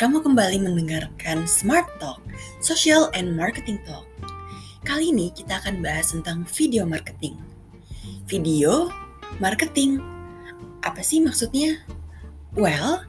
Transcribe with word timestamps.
Kamu 0.00 0.24
kembali 0.24 0.64
mendengarkan 0.64 1.44
Smart 1.44 1.84
Talk, 2.00 2.24
Social 2.64 3.12
and 3.12 3.36
Marketing 3.36 3.76
Talk. 3.84 4.08
Kali 4.80 5.12
ini 5.12 5.28
kita 5.28 5.60
akan 5.60 5.84
bahas 5.84 6.16
tentang 6.16 6.48
video 6.56 6.88
marketing. 6.88 7.36
Video 8.24 8.88
marketing. 9.44 10.00
Apa 10.80 11.04
sih 11.04 11.20
maksudnya? 11.20 11.84
Well, 12.56 13.04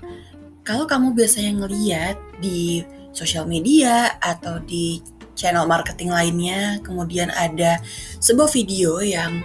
kalau 0.67 0.83
kamu 0.83 1.15
biasanya 1.15 1.63
ngeliat 1.63 2.19
di 2.43 2.83
sosial 3.15 3.47
media 3.47 4.19
atau 4.19 4.59
di 4.59 4.99
channel 5.31 5.63
marketing 5.71 6.11
lainnya, 6.11 6.83
kemudian 6.83 7.31
ada 7.31 7.79
sebuah 8.19 8.51
video 8.51 8.99
yang 8.99 9.39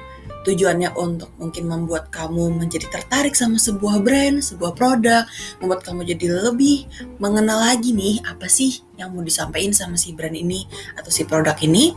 tujuannya 0.47 0.95
untuk 0.95 1.35
mungkin 1.43 1.67
membuat 1.67 2.15
kamu 2.15 2.55
menjadi 2.63 2.87
tertarik 2.87 3.35
sama 3.35 3.59
sebuah 3.59 3.99
brand, 4.07 4.39
sebuah 4.39 4.79
produk, 4.79 5.27
membuat 5.59 5.83
kamu 5.83 6.07
jadi 6.15 6.27
lebih 6.47 6.87
mengenal 7.19 7.59
lagi 7.59 7.91
nih 7.91 8.23
apa 8.23 8.47
sih 8.47 8.79
yang 8.95 9.11
mau 9.11 9.27
disampaikan 9.27 9.75
sama 9.75 9.99
si 9.99 10.15
brand 10.15 10.39
ini 10.39 10.63
atau 10.95 11.11
si 11.11 11.27
produk 11.27 11.59
ini. 11.67 11.91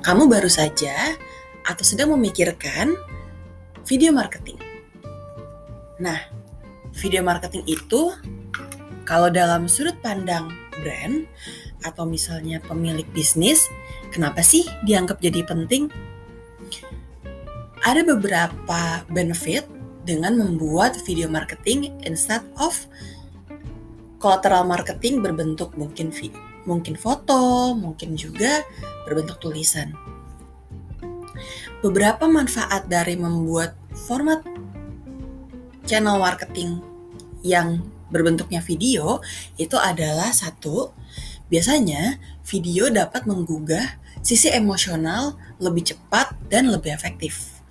Kamu 0.00 0.24
baru 0.24 0.48
saja 0.48 1.12
atau 1.68 1.84
sedang 1.84 2.16
memikirkan 2.16 2.96
video 3.84 4.10
marketing. 4.10 4.56
Nah, 6.00 6.18
video 6.96 7.20
marketing 7.20 7.62
itu 7.68 8.10
kalau 9.04 9.28
dalam 9.28 9.68
sudut 9.68 9.94
pandang 10.00 10.48
brand 10.80 11.28
atau 11.84 12.08
misalnya 12.08 12.62
pemilik 12.64 13.06
bisnis, 13.12 13.68
kenapa 14.14 14.40
sih 14.40 14.64
dianggap 14.88 15.20
jadi 15.20 15.44
penting? 15.44 15.92
Ada 17.82 18.06
beberapa 18.06 19.02
benefit 19.10 19.66
dengan 20.06 20.38
membuat 20.38 20.98
video 21.02 21.26
marketing 21.30 21.94
instead 22.06 22.42
of 22.58 22.74
collateral 24.22 24.62
marketing 24.62 25.18
berbentuk 25.18 25.74
mungkin 25.74 26.14
mungkin 26.62 26.94
foto, 26.94 27.74
mungkin 27.74 28.14
juga 28.14 28.62
berbentuk 29.06 29.42
tulisan. 29.42 29.94
Beberapa 31.82 32.30
manfaat 32.30 32.86
dari 32.86 33.18
membuat 33.18 33.74
format 34.06 34.46
channel 35.82 36.22
marketing 36.22 36.78
yang 37.42 37.82
berbentuknya 38.14 38.62
video 38.62 39.18
itu 39.58 39.74
adalah 39.74 40.30
satu, 40.30 40.94
biasanya 41.50 42.22
video 42.46 42.86
dapat 42.86 43.26
menggugah 43.26 43.98
sisi 44.22 44.54
emosional 44.54 45.34
lebih 45.58 45.90
cepat 45.90 46.38
dan 46.46 46.70
lebih 46.70 46.94
efektif. 46.94 47.61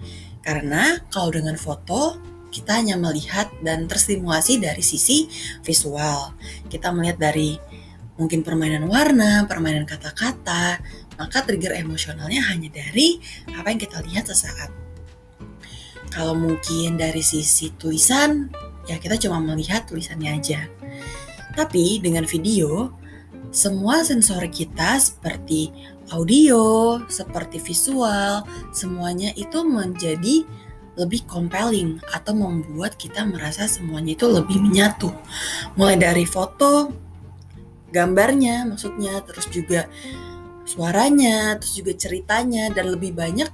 Karena 0.42 0.97
kalau 1.14 1.30
dengan 1.30 1.58
foto, 1.58 2.17
kita 2.52 2.81
hanya 2.84 3.00
melihat 3.00 3.47
dan 3.64 3.88
terstimulasi 3.88 4.59
dari 4.59 4.83
sisi 4.83 5.30
visual. 5.64 6.36
Kita 6.67 6.92
melihat 6.92 7.17
dari 7.22 7.56
mungkin 8.20 8.44
permainan 8.44 8.86
warna, 8.92 9.48
permainan 9.48 9.88
kata-kata, 9.88 10.83
maka 11.16 11.38
trigger 11.48 11.73
emosionalnya 11.80 12.44
hanya 12.52 12.70
dari 12.70 13.17
apa 13.56 13.72
yang 13.72 13.80
kita 13.80 14.03
lihat 14.03 14.28
sesaat. 14.28 14.70
Kalau 16.11 16.36
mungkin 16.36 17.00
dari 17.00 17.23
sisi 17.23 17.72
tulisan, 17.80 18.52
ya 18.86 19.00
kita 19.00 19.16
cuma 19.16 19.39
melihat 19.39 19.88
tulisannya 19.88 20.36
aja. 20.36 20.67
Tapi 21.55 22.03
dengan 22.03 22.28
video, 22.28 22.92
semua 23.52 24.03
sensor 24.03 24.44
kita 24.52 25.00
seperti 25.00 25.72
audio, 26.12 27.00
seperti 27.08 27.58
visual, 27.58 28.44
semuanya 28.76 29.31
itu 29.36 29.64
menjadi 29.64 30.44
lebih 31.00 31.23
compelling 31.23 32.04
atau 32.12 32.36
membuat 32.36 33.00
kita 33.00 33.23
merasa 33.23 33.66
semuanya 33.66 34.14
itu 34.14 34.28
lebih 34.28 34.59
menyatu. 34.59 35.16
Mulai 35.80 35.95
dari 35.95 36.26
foto, 36.28 36.92
gambarnya 37.95 38.67
maksudnya, 38.67 39.23
terus 39.23 39.48
juga 39.48 39.88
suaranya, 40.67 41.55
terus 41.60 41.80
juga 41.80 41.95
ceritanya 41.95 42.71
dan 42.71 42.92
lebih 42.92 43.16
banyak 43.16 43.50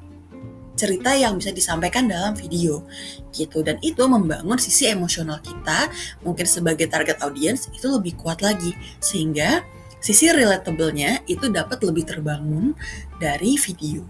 cerita 0.78 1.18
yang 1.18 1.42
bisa 1.42 1.50
disampaikan 1.50 2.06
dalam 2.06 2.38
video 2.38 2.86
gitu. 3.34 3.66
Dan 3.66 3.82
itu 3.82 4.06
membangun 4.06 4.62
sisi 4.62 4.86
emosional 4.86 5.42
kita. 5.42 5.90
Mungkin 6.22 6.46
sebagai 6.46 6.86
target 6.86 7.18
audience 7.26 7.70
itu 7.74 7.90
lebih 7.90 8.14
kuat 8.22 8.46
lagi. 8.46 8.78
Sehingga 9.02 9.66
sisi 10.08 10.32
relatable-nya 10.32 11.28
itu 11.28 11.52
dapat 11.52 11.84
lebih 11.84 12.08
terbangun 12.08 12.72
dari 13.20 13.60
video. 13.60 14.08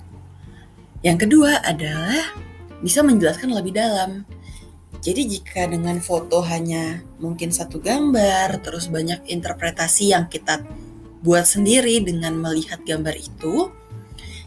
Yang 1.01 1.25
kedua 1.25 1.57
adalah 1.65 2.37
bisa 2.85 3.01
menjelaskan 3.01 3.49
lebih 3.49 3.73
dalam. 3.73 4.21
Jadi 5.01 5.25
jika 5.25 5.65
dengan 5.65 5.97
foto 5.97 6.45
hanya 6.45 7.01
mungkin 7.17 7.49
satu 7.49 7.81
gambar, 7.81 8.61
terus 8.61 8.93
banyak 8.93 9.25
interpretasi 9.25 10.13
yang 10.13 10.29
kita 10.29 10.61
buat 11.25 11.49
sendiri 11.49 11.97
dengan 12.05 12.37
melihat 12.37 12.85
gambar 12.85 13.17
itu, 13.17 13.73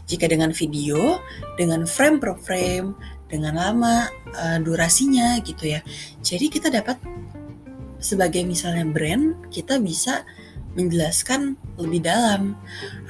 jika 0.07 0.31
dengan 0.31 0.55
video, 0.55 1.19
dengan 1.59 1.83
frame 1.83 2.23
per 2.23 2.39
frame, 2.39 2.95
dengan 3.27 3.59
lama 3.59 4.07
uh, 4.35 4.59
durasinya 4.63 5.39
gitu 5.43 5.67
ya. 5.67 5.83
Jadi 6.23 6.47
kita 6.47 6.71
dapat 6.71 6.99
sebagai 7.99 8.43
misalnya 8.43 8.87
brand, 8.87 9.51
kita 9.51 9.79
bisa 9.79 10.23
menjelaskan 10.77 11.59
lebih 11.75 12.05
dalam 12.05 12.55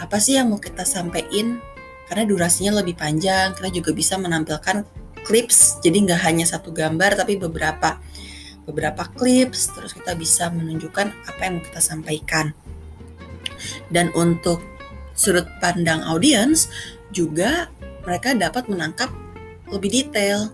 apa 0.02 0.18
sih 0.18 0.38
yang 0.38 0.50
mau 0.50 0.62
kita 0.62 0.82
sampaikan 0.82 1.62
karena 2.10 2.24
durasinya 2.28 2.82
lebih 2.82 2.98
panjang 2.98 3.54
kita 3.54 3.70
juga 3.70 3.92
bisa 3.94 4.18
menampilkan 4.18 4.84
clips 5.22 5.80
jadi 5.86 5.98
nggak 6.10 6.22
hanya 6.26 6.46
satu 6.50 6.74
gambar 6.74 7.14
tapi 7.14 7.38
beberapa 7.38 8.02
beberapa 8.66 9.10
clips 9.18 9.74
terus 9.74 9.92
kita 9.92 10.14
bisa 10.14 10.50
menunjukkan 10.54 11.08
apa 11.28 11.42
yang 11.42 11.54
mau 11.60 11.64
kita 11.66 11.82
sampaikan. 11.82 12.54
Dan 13.90 14.10
untuk 14.18 14.62
sudut 15.14 15.46
pandang 15.62 16.02
audiens 16.06 16.70
juga 17.14 17.70
mereka 18.08 18.34
dapat 18.34 18.66
menangkap 18.72 19.12
lebih 19.70 19.92
detail 19.92 20.50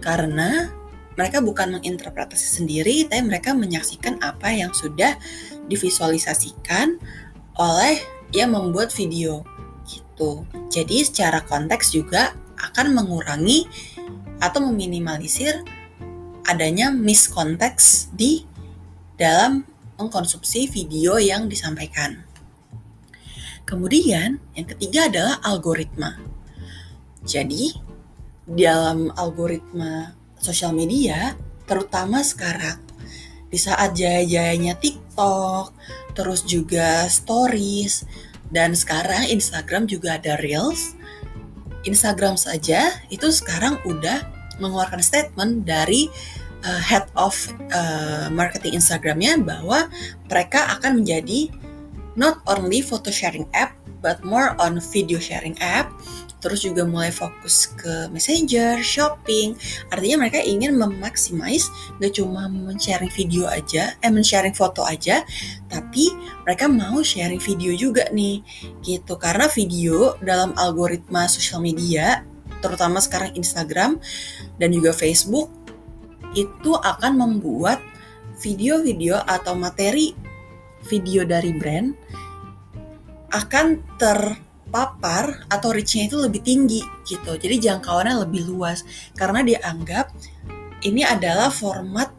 karena 0.00 0.72
mereka 1.16 1.40
bukan 1.40 1.80
menginterpretasi 1.80 2.62
sendiri, 2.62 3.08
tapi 3.08 3.24
mereka 3.24 3.56
menyaksikan 3.56 4.20
apa 4.20 4.52
yang 4.52 4.70
sudah 4.76 5.16
divisualisasikan 5.66 7.00
oleh 7.56 7.96
yang 8.36 8.52
membuat 8.52 8.92
video 8.92 9.42
gitu. 9.88 10.44
Jadi 10.68 11.02
secara 11.02 11.40
konteks 11.42 11.96
juga 11.96 12.36
akan 12.60 12.92
mengurangi 12.92 13.64
atau 14.40 14.60
meminimalisir 14.68 15.64
adanya 16.46 16.92
miskonteks 16.92 18.12
di 18.12 18.44
dalam 19.16 19.64
mengkonsumsi 19.96 20.68
video 20.68 21.16
yang 21.16 21.48
disampaikan. 21.48 22.22
Kemudian 23.66 24.38
yang 24.54 24.68
ketiga 24.68 25.10
adalah 25.10 25.42
algoritma. 25.42 26.14
Jadi 27.26 27.74
dalam 28.46 29.10
algoritma 29.18 30.14
sosial 30.46 30.70
media, 30.70 31.34
terutama 31.66 32.22
sekarang 32.22 32.78
di 33.50 33.58
saat 33.58 33.98
jaya-jayanya 33.98 34.78
TikTok, 34.78 35.74
terus 36.14 36.46
juga 36.46 37.10
stories, 37.10 38.06
dan 38.54 38.78
sekarang 38.78 39.26
Instagram 39.26 39.90
juga 39.90 40.18
ada 40.18 40.38
Reels. 40.38 40.94
Instagram 41.86 42.34
saja 42.34 42.90
itu 43.10 43.30
sekarang 43.30 43.78
udah 43.86 44.26
mengeluarkan 44.58 45.02
statement 45.02 45.62
dari 45.62 46.10
uh, 46.66 46.82
head 46.82 47.06
of 47.14 47.34
uh, 47.70 48.26
marketing 48.34 48.78
Instagramnya 48.78 49.38
bahwa 49.38 49.86
mereka 50.26 50.66
akan 50.78 51.02
menjadi 51.02 51.50
not 52.18 52.42
only 52.50 52.82
photo 52.82 53.14
sharing 53.14 53.46
app 53.54 53.76
but 54.02 54.18
more 54.26 54.58
on 54.58 54.82
video 54.90 55.22
sharing 55.22 55.54
app 55.62 55.92
terus 56.38 56.62
juga 56.62 56.84
mulai 56.84 57.08
fokus 57.10 57.72
ke 57.74 58.08
messenger, 58.12 58.80
shopping. 58.84 59.56
Artinya 59.88 60.26
mereka 60.26 60.38
ingin 60.40 60.76
memaksimais 60.76 61.68
gak 61.98 62.16
cuma 62.16 62.46
men-sharing 62.46 63.10
video 63.12 63.48
aja, 63.48 63.96
eh 64.00 64.10
men-sharing 64.12 64.52
foto 64.52 64.84
aja, 64.84 65.24
tapi 65.66 66.12
mereka 66.44 66.68
mau 66.68 67.00
sharing 67.00 67.40
video 67.40 67.72
juga 67.74 68.06
nih, 68.12 68.44
gitu. 68.84 69.16
Karena 69.16 69.48
video 69.48 70.14
dalam 70.20 70.52
algoritma 70.54 71.26
sosial 71.26 71.64
media, 71.64 72.22
terutama 72.60 73.00
sekarang 73.00 73.34
Instagram 73.34 73.98
dan 74.60 74.68
juga 74.72 74.92
Facebook, 74.92 75.48
itu 76.36 76.76
akan 76.76 77.16
membuat 77.16 77.80
video-video 78.36 79.16
atau 79.24 79.56
materi 79.56 80.12
video 80.84 81.24
dari 81.24 81.56
brand 81.56 81.96
akan 83.32 83.80
ter 83.96 84.45
papar 84.68 85.46
atau 85.46 85.70
reach-nya 85.70 86.10
itu 86.10 86.18
lebih 86.18 86.42
tinggi 86.42 86.82
gitu. 87.06 87.38
Jadi 87.38 87.62
jangkauannya 87.62 88.26
lebih 88.26 88.50
luas 88.50 88.82
karena 89.14 89.42
dianggap 89.42 90.10
ini 90.84 91.06
adalah 91.06 91.48
format 91.48 92.10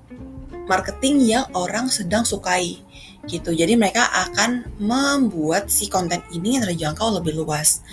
marketing 0.67 1.23
yang 1.23 1.45
orang 1.55 1.87
sedang 1.91 2.23
sukai 2.23 2.79
gitu. 3.27 3.51
Jadi 3.51 3.75
mereka 3.75 4.07
akan 4.11 4.79
membuat 4.79 5.67
si 5.67 5.91
konten 5.91 6.23
ini 6.31 6.59
terjangkau 6.59 7.19
lebih 7.19 7.37
luas 7.39 7.83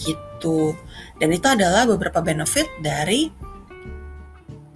gitu. 0.00 0.76
Dan 1.16 1.32
itu 1.32 1.48
adalah 1.48 1.88
beberapa 1.88 2.20
benefit 2.20 2.68
dari 2.84 3.32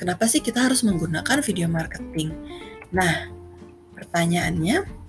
kenapa 0.00 0.24
sih 0.24 0.40
kita 0.40 0.64
harus 0.64 0.80
menggunakan 0.80 1.44
video 1.44 1.68
marketing. 1.68 2.32
Nah, 2.96 3.28
pertanyaannya 3.92 5.00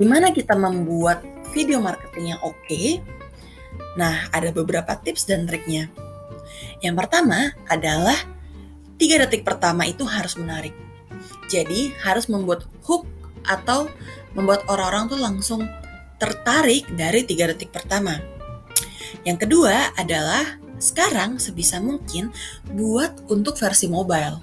Gimana 0.00 0.32
kita 0.32 0.56
membuat 0.56 1.20
video 1.52 1.78
marketing 1.82 2.34
yang 2.36 2.40
oke? 2.42 2.56
Okay? 2.66 3.02
Nah, 3.98 4.30
ada 4.30 4.50
beberapa 4.54 4.94
tips 4.98 5.26
dan 5.26 5.46
triknya. 5.46 5.90
Yang 6.80 6.94
pertama 7.06 7.54
adalah 7.66 8.16
tiga 9.00 9.20
detik 9.24 9.42
pertama 9.42 9.86
itu 9.88 10.04
harus 10.04 10.36
menarik. 10.36 10.74
Jadi 11.50 11.90
harus 12.04 12.30
membuat 12.30 12.68
hook 12.86 13.08
atau 13.44 13.90
membuat 14.36 14.68
orang-orang 14.70 15.10
tuh 15.10 15.20
langsung 15.20 15.60
tertarik 16.20 16.84
dari 16.94 17.24
tiga 17.24 17.48
detik 17.50 17.72
pertama. 17.72 18.20
Yang 19.24 19.48
kedua 19.48 19.96
adalah 19.96 20.60
sekarang 20.80 21.36
sebisa 21.36 21.80
mungkin 21.80 22.32
buat 22.72 23.28
untuk 23.28 23.56
versi 23.56 23.88
mobile. 23.88 24.40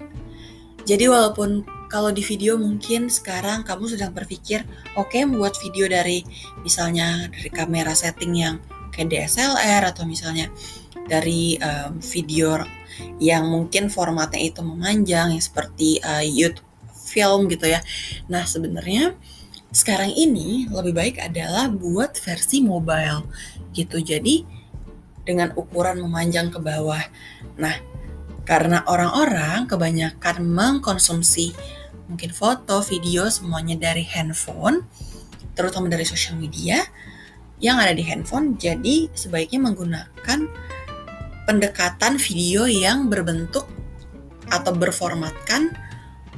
Jadi 0.86 1.06
walaupun 1.10 1.77
kalau 1.88 2.12
di 2.12 2.24
video 2.24 2.60
mungkin 2.60 3.08
sekarang 3.08 3.64
kamu 3.64 3.96
sedang 3.96 4.12
berpikir, 4.12 4.68
oke 5.00 5.12
okay, 5.12 5.24
membuat 5.24 5.56
video 5.60 5.88
dari 5.88 6.24
misalnya 6.62 7.32
dari 7.32 7.50
kamera 7.52 7.96
setting 7.96 8.36
yang 8.36 8.56
kayak 8.92 9.12
DSLR 9.12 9.88
atau 9.92 10.04
misalnya 10.04 10.52
dari 11.08 11.56
um, 11.64 12.04
video 12.04 12.60
yang 13.22 13.48
mungkin 13.48 13.88
formatnya 13.88 14.52
itu 14.52 14.60
memanjang 14.60 15.32
yang 15.32 15.44
seperti 15.44 16.04
uh, 16.04 16.24
YouTube 16.24 16.66
film 16.92 17.48
gitu 17.48 17.72
ya. 17.72 17.80
Nah 18.28 18.44
sebenarnya 18.44 19.16
sekarang 19.72 20.12
ini 20.12 20.68
lebih 20.68 20.96
baik 20.96 21.16
adalah 21.24 21.72
buat 21.72 22.20
versi 22.20 22.64
mobile 22.64 23.28
gitu. 23.72 24.00
Jadi 24.04 24.44
dengan 25.28 25.52
ukuran 25.60 26.00
memanjang 26.00 26.48
ke 26.48 26.60
bawah. 26.64 27.04
Nah, 27.60 27.76
karena 28.48 28.88
orang-orang 28.88 29.68
kebanyakan 29.68 30.40
mengkonsumsi 30.48 31.52
mungkin 32.08 32.32
foto, 32.32 32.80
video 32.84 33.28
semuanya 33.28 33.76
dari 33.76 34.04
handphone, 34.08 34.84
terutama 35.54 35.92
dari 35.92 36.08
sosial 36.08 36.40
media 36.40 36.84
yang 37.60 37.78
ada 37.78 37.94
di 37.94 38.04
handphone. 38.04 38.56
Jadi 38.56 39.12
sebaiknya 39.12 39.60
menggunakan 39.64 40.40
pendekatan 41.48 42.20
video 42.20 42.68
yang 42.68 43.08
berbentuk 43.08 43.68
atau 44.48 44.72
berformatkan 44.76 45.76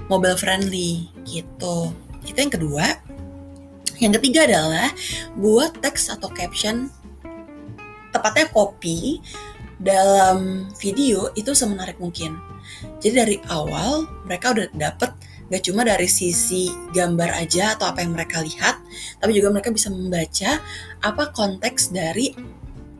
mobile 0.09 0.37
friendly 0.37 1.09
gitu. 1.25 1.93
Itu 2.25 2.37
yang 2.37 2.53
kedua. 2.53 2.85
Yang 3.99 4.21
ketiga 4.21 4.47
adalah 4.47 4.87
buat 5.35 5.75
teks 5.83 6.09
atau 6.09 6.31
caption 6.31 6.87
tepatnya 8.09 8.47
copy 8.49 9.19
dalam 9.79 10.67
video 10.79 11.29
itu 11.35 11.51
semenarik 11.51 11.99
mungkin. 11.99 12.39
Jadi 13.03 13.13
dari 13.15 13.37
awal 13.51 14.07
mereka 14.23 14.55
udah 14.55 14.67
dapet 14.75 15.11
gak 15.49 15.65
cuma 15.65 15.81
dari 15.81 16.05
sisi 16.05 16.69
gambar 16.93 17.33
aja 17.41 17.75
atau 17.75 17.89
apa 17.89 18.05
yang 18.05 18.13
mereka 18.13 18.39
lihat, 18.41 18.79
tapi 19.17 19.33
juga 19.33 19.49
mereka 19.49 19.73
bisa 19.73 19.89
membaca 19.89 20.61
apa 21.01 21.23
konteks 21.33 21.89
dari 21.89 22.33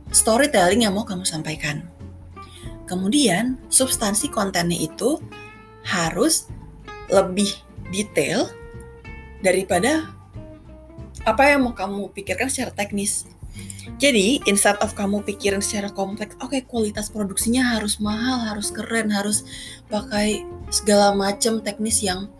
storytelling 0.09 0.85
yang 0.85 0.97
mau 0.97 1.05
kamu 1.05 1.25
sampaikan. 1.25 1.85
Kemudian 2.89 3.61
substansi 3.69 4.33
kontennya 4.33 4.81
itu 4.81 5.21
harus 5.85 6.49
lebih 7.13 7.53
detail 7.93 8.49
daripada 9.45 10.09
apa 11.25 11.53
yang 11.53 11.69
mau 11.69 11.73
kamu 11.77 12.09
pikirkan 12.13 12.49
secara 12.49 12.73
teknis. 12.73 13.29
Jadi, 13.99 14.39
instead 14.47 14.79
of 14.79 14.95
kamu 14.95 15.25
pikirin 15.27 15.59
secara 15.59 15.91
kompleks, 15.91 16.37
oke 16.39 16.55
okay, 16.55 16.61
kualitas 16.63 17.11
produksinya 17.11 17.75
harus 17.75 17.99
mahal, 17.99 18.47
harus 18.47 18.71
keren, 18.71 19.11
harus 19.11 19.43
pakai 19.91 20.47
segala 20.71 21.11
macam 21.11 21.59
teknis 21.59 21.99
yang 21.99 22.31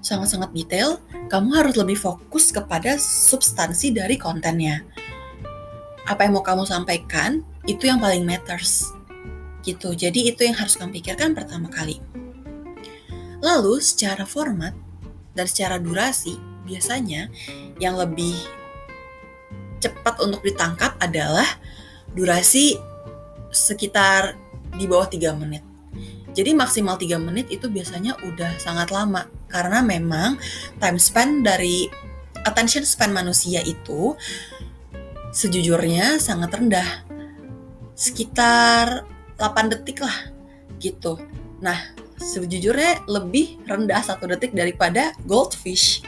sangat-sangat 0.00 0.50
detail, 0.54 1.02
kamu 1.28 1.54
harus 1.54 1.74
lebih 1.76 1.98
fokus 1.98 2.50
kepada 2.50 2.96
substansi 2.98 3.92
dari 3.92 4.16
kontennya. 4.16 4.82
Apa 6.08 6.24
yang 6.24 6.40
mau 6.40 6.44
kamu 6.44 6.64
sampaikan, 6.64 7.44
itu 7.68 7.84
yang 7.88 8.00
paling 8.00 8.24
matters. 8.24 8.88
Gitu. 9.60 9.92
Jadi 9.92 10.32
itu 10.32 10.40
yang 10.46 10.56
harus 10.56 10.78
kamu 10.78 10.98
pikirkan 11.02 11.36
pertama 11.36 11.68
kali. 11.68 12.00
Lalu 13.44 13.78
secara 13.84 14.24
format 14.24 14.72
dan 15.36 15.46
secara 15.46 15.76
durasi, 15.76 16.40
biasanya 16.64 17.28
yang 17.78 17.94
lebih 17.94 18.34
cepat 19.78 20.18
untuk 20.24 20.42
ditangkap 20.42 20.98
adalah 20.98 21.46
durasi 22.16 22.74
sekitar 23.54 24.34
di 24.74 24.88
bawah 24.88 25.06
3 25.06 25.38
menit. 25.38 25.62
Jadi 26.34 26.50
maksimal 26.56 26.98
3 26.98 27.20
menit 27.20 27.46
itu 27.52 27.70
biasanya 27.70 28.18
udah 28.26 28.58
sangat 28.58 28.90
lama 28.90 29.37
karena 29.48 29.80
memang 29.80 30.36
time 30.78 31.00
span 31.00 31.42
dari 31.42 31.88
attention 32.44 32.84
span 32.84 33.10
manusia 33.10 33.64
itu 33.64 34.14
sejujurnya 35.32 36.20
sangat 36.20 36.54
rendah. 36.54 37.04
Sekitar 37.98 39.02
8 39.40 39.72
detik 39.74 40.06
lah 40.06 40.30
gitu. 40.78 41.18
Nah, 41.58 41.76
sejujurnya 42.20 43.08
lebih 43.10 43.58
rendah 43.66 44.00
satu 44.04 44.30
detik 44.30 44.54
daripada 44.54 45.12
goldfish. 45.26 46.06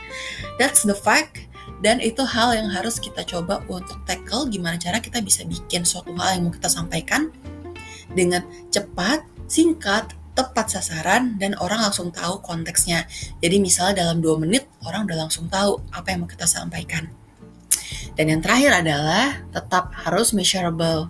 That's 0.61 0.87
the 0.87 0.95
fact 0.95 1.51
dan 1.81 1.97
itu 1.99 2.21
hal 2.23 2.53
yang 2.53 2.69
harus 2.69 3.01
kita 3.01 3.25
coba 3.25 3.65
untuk 3.67 4.05
tackle 4.05 4.53
gimana 4.53 4.77
cara 4.77 5.01
kita 5.01 5.25
bisa 5.25 5.49
bikin 5.49 5.83
suatu 5.89 6.13
hal 6.21 6.37
yang 6.37 6.43
mau 6.49 6.53
kita 6.53 6.69
sampaikan 6.69 7.33
dengan 8.13 8.45
cepat, 8.69 9.25
singkat, 9.49 10.13
tepat 10.49 10.81
sasaran 10.81 11.37
dan 11.37 11.53
orang 11.61 11.85
langsung 11.85 12.09
tahu 12.09 12.41
konteksnya. 12.41 13.05
Jadi 13.45 13.61
misalnya 13.61 14.07
dalam 14.07 14.25
dua 14.25 14.41
menit 14.41 14.65
orang 14.87 15.05
udah 15.05 15.29
langsung 15.29 15.51
tahu 15.53 15.83
apa 15.93 16.15
yang 16.15 16.25
mau 16.25 16.31
kita 16.31 16.49
sampaikan. 16.49 17.21
Dan 18.19 18.37
yang 18.37 18.41
terakhir 18.45 18.85
adalah 18.85 19.41
tetap 19.49 19.95
harus 20.05 20.37
measurable. 20.37 21.09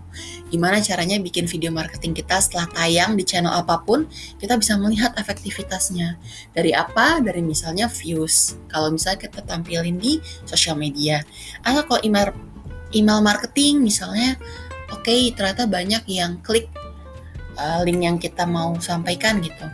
Gimana 0.51 0.83
caranya 0.83 1.19
bikin 1.19 1.47
video 1.47 1.71
marketing 1.71 2.15
kita 2.15 2.39
setelah 2.43 2.67
tayang 2.71 3.15
di 3.15 3.25
channel 3.27 3.51
apa 3.51 3.83
pun, 3.83 4.07
kita 4.39 4.59
bisa 4.59 4.79
melihat 4.79 5.15
efektivitasnya. 5.19 6.19
Dari 6.55 6.71
apa? 6.75 7.19
Dari 7.23 7.43
misalnya 7.43 7.91
views. 7.91 8.59
Kalau 8.71 8.95
misalnya 8.95 9.27
kita 9.27 9.43
tampilin 9.47 9.97
di 9.99 10.23
sosial 10.47 10.79
media. 10.79 11.23
Atau 11.67 11.87
kalau 11.87 12.01
email 12.07 12.31
email 12.95 13.23
marketing 13.23 13.83
misalnya, 13.83 14.35
oke 14.91 15.07
okay, 15.07 15.31
ternyata 15.35 15.71
banyak 15.71 16.03
yang 16.11 16.43
klik 16.43 16.71
uh, 17.61 17.81
link 17.85 18.01
yang 18.01 18.17
kita 18.17 18.49
mau 18.49 18.73
sampaikan 18.81 19.45
gitu. 19.45 19.69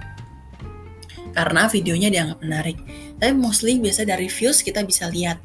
Karena 1.31 1.71
videonya 1.71 2.11
dianggap 2.11 2.39
menarik. 2.43 2.79
Tapi 3.17 3.33
mostly 3.37 3.79
biasa 3.79 4.09
dari 4.09 4.27
views 4.27 4.65
kita 4.65 4.83
bisa 4.83 5.07
lihat 5.07 5.39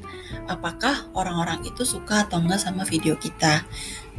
apakah 0.50 1.06
orang-orang 1.14 1.62
itu 1.68 1.86
suka 1.86 2.26
atau 2.26 2.42
enggak 2.42 2.58
sama 2.64 2.82
video 2.82 3.14
kita. 3.14 3.62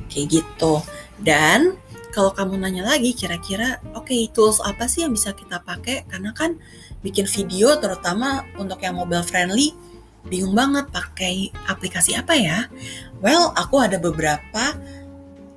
Kayak 0.07 0.41
gitu. 0.41 0.79
Dan 1.17 1.75
kalau 2.13 2.29
kamu 2.29 2.61
nanya 2.61 2.85
lagi 2.85 3.17
kira-kira 3.17 3.81
oke 3.97 4.05
okay, 4.05 4.29
tools 4.29 4.61
apa 4.61 4.85
sih 4.85 5.01
yang 5.01 5.17
bisa 5.17 5.33
kita 5.33 5.65
pakai 5.65 6.05
karena 6.05 6.29
kan 6.29 6.61
bikin 7.01 7.25
video 7.25 7.73
terutama 7.81 8.45
untuk 8.61 8.77
yang 8.85 8.93
mobile 8.93 9.25
friendly 9.25 9.73
bingung 10.29 10.53
banget 10.53 10.85
pakai 10.93 11.49
aplikasi 11.65 12.13
apa 12.13 12.37
ya 12.37 12.69
well 13.19 13.49
aku 13.57 13.81
ada 13.81 13.97
beberapa 13.97 14.77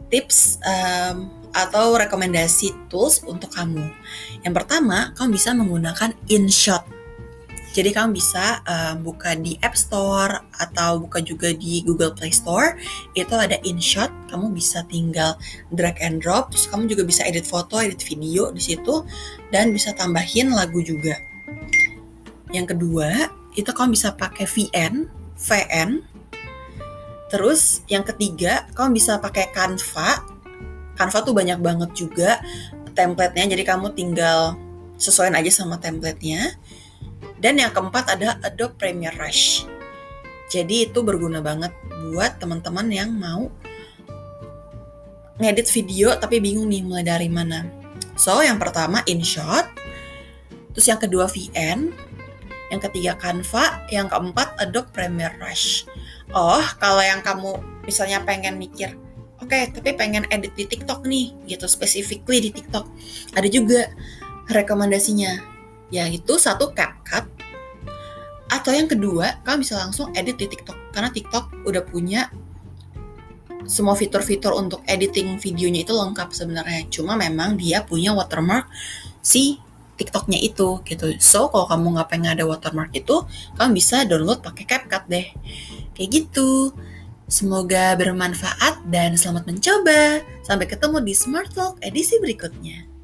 tips 0.08 0.56
um, 0.64 1.28
atau 1.56 1.96
rekomendasi 1.96 2.92
tools 2.92 3.24
untuk 3.24 3.48
kamu 3.56 3.88
yang 4.44 4.52
pertama 4.52 5.16
kamu 5.16 5.40
bisa 5.40 5.56
menggunakan 5.56 6.12
InShot 6.28 6.96
jadi 7.76 7.92
kamu 7.92 8.16
bisa 8.16 8.64
uh, 8.64 8.96
buka 8.96 9.36
di 9.36 9.60
App 9.60 9.76
Store 9.76 10.48
atau 10.56 10.96
buka 10.96 11.20
juga 11.20 11.52
di 11.52 11.84
Google 11.84 12.16
Play 12.16 12.32
Store. 12.32 12.72
Itu 13.12 13.36
ada 13.36 13.60
InShot. 13.60 14.08
Kamu 14.32 14.48
bisa 14.56 14.80
tinggal 14.88 15.36
drag 15.68 16.00
and 16.00 16.24
drop. 16.24 16.48
Terus 16.48 16.72
kamu 16.72 16.88
juga 16.88 17.04
bisa 17.04 17.28
edit 17.28 17.44
foto, 17.44 17.76
edit 17.76 18.00
video 18.00 18.48
di 18.48 18.64
situ 18.64 19.04
dan 19.52 19.76
bisa 19.76 19.92
tambahin 19.92 20.56
lagu 20.56 20.80
juga. 20.80 21.20
Yang 22.48 22.72
kedua, 22.72 23.28
itu 23.52 23.68
kamu 23.68 23.92
bisa 23.92 24.16
pakai 24.16 24.48
VN, 24.48 25.12
VN. 25.36 26.00
Terus 27.28 27.84
yang 27.92 28.08
ketiga, 28.08 28.64
kamu 28.72 28.96
bisa 28.96 29.20
pakai 29.20 29.52
Canva. 29.52 30.35
Canva 30.96 31.18
tuh 31.22 31.36
banyak 31.36 31.60
banget 31.60 31.90
juga 31.92 32.40
template-nya, 32.96 33.52
jadi 33.52 33.62
kamu 33.62 33.92
tinggal 33.92 34.56
sesuaiin 34.96 35.36
aja 35.36 35.52
sama 35.52 35.76
template-nya. 35.76 36.56
Dan 37.36 37.60
yang 37.60 37.70
keempat 37.70 38.16
ada 38.16 38.40
Adobe 38.40 38.80
Premiere 38.80 39.16
Rush. 39.20 39.68
Jadi 40.48 40.88
itu 40.88 41.04
berguna 41.04 41.44
banget 41.44 41.74
buat 42.08 42.40
teman-teman 42.40 42.88
yang 42.88 43.12
mau 43.12 43.52
ngedit 45.36 45.68
video 45.68 46.16
tapi 46.16 46.40
bingung 46.40 46.70
nih 46.72 46.80
mulai 46.80 47.04
dari 47.04 47.28
mana. 47.28 47.68
So, 48.16 48.40
yang 48.40 48.56
pertama 48.56 49.04
InShot, 49.04 49.68
terus 50.72 50.88
yang 50.88 50.96
kedua 50.96 51.28
VN, 51.28 51.92
yang 52.72 52.80
ketiga 52.80 53.12
Canva, 53.20 53.84
yang 53.92 54.08
keempat 54.08 54.56
Adobe 54.56 54.88
Premiere 54.96 55.36
Rush. 55.36 55.84
Oh, 56.32 56.64
kalau 56.80 57.04
yang 57.04 57.20
kamu 57.20 57.60
misalnya 57.84 58.24
pengen 58.24 58.56
mikir, 58.56 58.96
oke, 59.46 59.54
okay, 59.54 59.70
tapi 59.70 59.94
pengen 59.94 60.26
edit 60.34 60.58
di 60.58 60.66
TikTok 60.66 61.06
nih, 61.06 61.30
gitu, 61.46 61.70
specifically 61.70 62.42
di 62.42 62.50
TikTok. 62.50 62.82
Ada 63.38 63.46
juga 63.46 63.86
rekomendasinya 64.50 65.54
yaitu 65.94 66.34
satu 66.34 66.74
CapCut 66.74 67.30
Atau 68.50 68.74
yang 68.74 68.90
kedua, 68.90 69.42
kamu 69.42 69.66
bisa 69.66 69.78
langsung 69.78 70.14
edit 70.14 70.38
di 70.38 70.46
TikTok 70.46 70.94
karena 70.94 71.10
TikTok 71.10 71.66
udah 71.66 71.82
punya 71.82 72.30
semua 73.66 73.98
fitur-fitur 73.98 74.54
untuk 74.54 74.86
editing 74.86 75.42
videonya 75.42 75.82
itu 75.82 75.90
lengkap 75.90 76.30
sebenarnya. 76.30 76.86
Cuma 76.86 77.18
memang 77.18 77.58
dia 77.58 77.82
punya 77.82 78.14
watermark 78.14 78.70
si 79.18 79.58
TikToknya 79.98 80.38
itu 80.38 80.78
gitu. 80.86 81.10
So 81.18 81.50
kalau 81.50 81.66
kamu 81.66 81.98
nggak 81.98 82.06
pengen 82.06 82.38
ada 82.38 82.46
watermark 82.46 82.94
itu, 82.94 83.26
kamu 83.58 83.70
bisa 83.74 84.06
download 84.06 84.38
pakai 84.46 84.62
CapCut 84.62 85.04
deh. 85.10 85.26
Kayak 85.98 86.08
gitu. 86.14 86.70
Semoga 87.26 87.98
bermanfaat 87.98 88.86
dan 88.86 89.18
selamat 89.18 89.50
mencoba. 89.50 90.22
Sampai 90.46 90.70
ketemu 90.70 91.02
di 91.02 91.10
Smart 91.10 91.50
Talk 91.50 91.74
edisi 91.82 92.22
berikutnya. 92.22 92.95